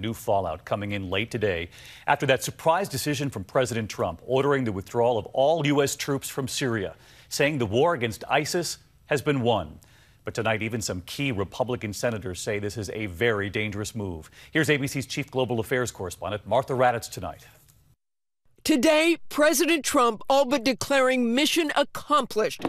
New 0.00 0.14
fallout 0.14 0.64
coming 0.64 0.92
in 0.92 1.10
late 1.10 1.30
today 1.30 1.68
after 2.06 2.26
that 2.26 2.42
surprise 2.42 2.88
decision 2.88 3.30
from 3.30 3.44
President 3.44 3.90
Trump 3.90 4.20
ordering 4.26 4.64
the 4.64 4.72
withdrawal 4.72 5.18
of 5.18 5.26
all 5.26 5.66
U.S. 5.66 5.96
troops 5.96 6.28
from 6.28 6.48
Syria, 6.48 6.94
saying 7.28 7.58
the 7.58 7.66
war 7.66 7.94
against 7.94 8.24
ISIS 8.28 8.78
has 9.06 9.22
been 9.22 9.42
won. 9.42 9.78
But 10.24 10.34
tonight, 10.34 10.62
even 10.62 10.80
some 10.80 11.02
key 11.02 11.32
Republican 11.32 11.92
senators 11.92 12.40
say 12.40 12.58
this 12.58 12.76
is 12.76 12.90
a 12.90 13.06
very 13.06 13.50
dangerous 13.50 13.94
move. 13.94 14.30
Here's 14.52 14.68
ABC's 14.68 15.06
chief 15.06 15.30
global 15.30 15.60
affairs 15.60 15.90
correspondent, 15.90 16.46
Martha 16.46 16.74
Raddatz, 16.74 17.10
tonight. 17.10 17.46
Today, 18.62 19.16
President 19.30 19.84
Trump 19.84 20.22
all 20.28 20.44
but 20.44 20.62
declaring 20.62 21.34
mission 21.34 21.72
accomplished 21.74 22.62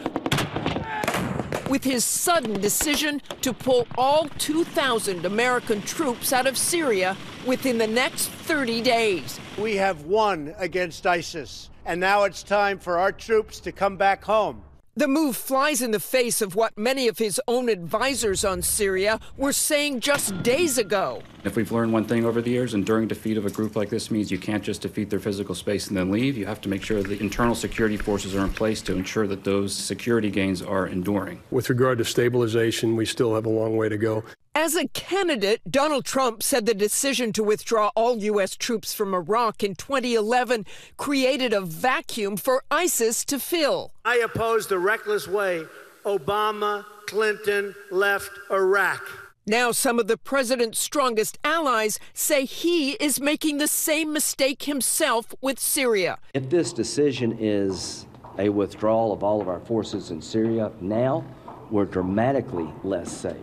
with 1.71 1.85
his 1.85 2.03
sudden 2.03 2.59
decision 2.59 3.21
to 3.39 3.53
pull 3.53 3.88
all 3.97 4.27
2,000 4.39 5.25
American 5.25 5.81
troops 5.83 6.33
out 6.33 6.45
of 6.45 6.57
Syria 6.57 7.15
within 7.47 7.77
the 7.77 7.88
next 7.88 8.27
30 8.27 8.81
days. 8.81 9.39
We 9.57 9.77
have 9.77 10.03
won 10.03 10.53
against 10.57 11.07
ISIS, 11.07 11.70
and 11.85 12.02
now 12.02 12.25
it's 12.25 12.44
time 12.44 12.77
for 12.77 12.97
our 12.97 13.13
troops 13.13 13.61
to 13.61 13.71
come 13.71 13.95
back 13.95 14.21
home. 14.25 14.61
The 14.94 15.08
move 15.08 15.38
flies 15.38 15.81
in 15.81 15.91
the 15.91 16.02
face 16.02 16.41
of 16.41 16.54
what 16.54 16.77
many 16.77 17.08
of 17.08 17.18
his 17.18 17.40
own 17.48 17.70
advisors 17.70 18.44
on 18.44 18.62
Syria 18.62 19.22
were 19.38 19.54
saying 19.54 20.02
just 20.02 20.44
days 20.44 20.77
ago. 20.77 21.23
If 21.45 21.55
we've 21.55 21.72
learned 21.72 21.94
one 21.94 22.04
thing 22.04 22.26
over 22.26 22.41
the 22.41 22.50
years, 22.50 22.73
enduring 22.73 23.08
defeat 23.08 23.38
of 23.38 23.45
a 23.45 23.50
group 23.50 23.77
like 23.77 23.90
this 23.90 24.12
means 24.12 24.30
you 24.30 24.38
can't 24.38 24.62
just 24.62 24.81
defeat 24.81 25.09
their 25.09 25.22
physical 25.22 25.55
space 25.55 25.88
and 25.88 25.95
then 25.95 26.12
leave. 26.12 26.38
You 26.38 26.45
have 26.45 26.59
to 26.62 26.70
make 26.70 26.84
sure 26.84 27.02
the 27.02 27.17
internal 27.22 27.55
security 27.55 27.95
forces 27.95 28.36
are 28.36 28.44
in 28.44 28.52
place 28.52 28.81
to 28.81 28.94
ensure 28.94 29.27
that 29.27 29.45
those 29.45 29.73
security 29.73 30.30
gains 30.30 30.62
are 30.62 30.88
enduring. 30.88 31.42
With 31.52 31.70
regard 31.70 31.98
to 32.00 32.05
stabilization, 32.05 32.98
we 32.98 33.05
still 33.05 33.34
have 33.36 33.45
a 33.45 33.50
long 33.50 33.78
way 33.78 33.88
to 33.88 33.98
go. 33.98 34.26
As 34.53 34.75
a 34.75 34.89
candidate, 34.89 35.61
Donald 35.71 36.03
Trump 36.03 36.43
said 36.43 36.65
the 36.65 36.73
decision 36.73 37.31
to 37.33 37.41
withdraw 37.43 37.89
all 37.95 38.17
U.S. 38.17 38.57
troops 38.57 38.93
from 38.93 39.13
Iraq 39.13 39.63
in 39.63 39.75
2011 39.75 40.65
created 40.97 41.53
a 41.53 41.61
vacuum 41.61 42.35
for 42.35 42.61
ISIS 42.69 43.23
to 43.25 43.39
fill. 43.39 43.93
I 44.03 44.17
oppose 44.17 44.67
the 44.67 44.77
reckless 44.77 45.25
way 45.25 45.63
Obama, 46.03 46.83
Clinton 47.05 47.73
left 47.91 48.31
Iraq. 48.52 49.02
Now, 49.47 49.71
some 49.71 49.99
of 49.99 50.08
the 50.08 50.17
president's 50.17 50.80
strongest 50.80 51.39
allies 51.45 51.97
say 52.13 52.43
he 52.43 52.91
is 52.95 53.21
making 53.21 53.58
the 53.58 53.69
same 53.69 54.11
mistake 54.11 54.63
himself 54.63 55.33
with 55.39 55.59
Syria. 55.59 56.17
If 56.33 56.49
this 56.49 56.73
decision 56.73 57.38
is 57.39 58.05
a 58.38 58.49
withdrawal 58.49 59.13
of 59.13 59.23
all 59.23 59.39
of 59.39 59.47
our 59.47 59.61
forces 59.61 60.11
in 60.11 60.21
Syria 60.21 60.73
now, 60.81 61.23
we're 61.69 61.86
dramatically 61.86 62.67
less 62.83 63.09
safe. 63.09 63.38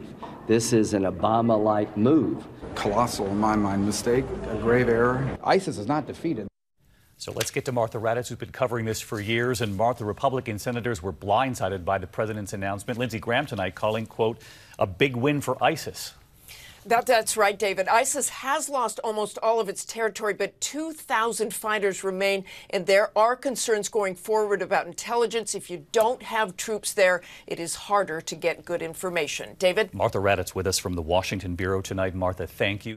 This 0.49 0.73
is 0.73 0.95
an 0.95 1.03
Obama 1.03 1.63
like 1.63 1.95
move. 1.95 2.43
Colossal, 2.75 3.27
in 3.27 3.37
my 3.37 3.55
mind, 3.55 3.85
mistake, 3.85 4.25
a 4.49 4.57
grave 4.57 4.89
error. 4.89 5.37
ISIS 5.45 5.77
is 5.77 5.87
not 5.87 6.07
defeated. 6.07 6.49
So 7.19 7.33
let's 7.33 7.51
get 7.51 7.67
to 7.67 7.73
Martha 7.73 7.99
Raddatz, 7.99 8.29
who's 8.29 8.39
been 8.39 8.51
covering 8.51 8.87
this 8.87 8.99
for 8.99 9.21
years. 9.21 9.61
And 9.61 9.77
Martha, 9.77 10.07
Republican 10.07 10.59
senators 10.59 11.03
were 11.03 11.13
blindsided 11.13 11.85
by 11.85 11.99
the 11.99 12.07
president's 12.07 12.55
announcement. 12.55 12.99
Lindsey 12.99 13.19
Graham 13.19 13.45
tonight 13.45 13.75
calling, 13.75 14.07
quote, 14.07 14.41
a 14.79 14.87
big 14.87 15.17
win 15.17 15.43
for 15.43 15.63
ISIS. 15.63 16.15
That, 16.89 17.05
that's 17.05 17.37
right, 17.37 17.59
David. 17.59 17.87
ISIS 17.87 18.31
has 18.31 18.71
lost 18.71 18.99
almost 19.05 19.37
all 19.43 19.61
of 19.61 19.69
its 19.69 19.85
territory, 19.85 20.33
but 20.33 20.59
2,000 20.63 21.53
fighters 21.53 22.03
remain, 22.03 22.45
and 22.71 22.87
there 22.87 23.11
are 23.15 23.37
concerns 23.37 23.91
going 23.91 24.15
forward 24.15 24.63
about 24.63 24.87
intelligence. 24.87 25.55
If 25.55 25.69
you 25.69 25.85
don't 25.93 26.23
have 26.23 26.57
troops 26.57 26.95
there, 26.95 27.21
it 27.47 27.61
is 27.61 27.75
harder 27.75 28.23
to 28.23 28.35
get 28.35 28.65
good 28.65 28.81
information. 28.81 29.57
David? 29.59 29.93
Martha 29.93 30.17
Raddatz 30.17 30.55
with 30.55 30.67
us 30.67 30.79
from 30.79 30.95
the 30.95 31.03
Washington 31.03 31.57
Bureau 31.57 31.83
tonight. 31.83 32.15
Martha, 32.15 32.47
thank 32.47 32.87
you. 32.87 32.97